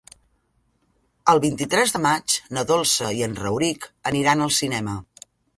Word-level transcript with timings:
El 1.33 1.41
vint-i-tres 1.43 1.93
de 1.97 2.01
maig 2.07 2.39
na 2.59 2.65
Dolça 2.73 3.13
i 3.21 3.23
en 3.29 3.39
Rauric 3.45 3.89
aniran 4.15 4.43
al 4.47 4.57
cinema. 4.65 5.01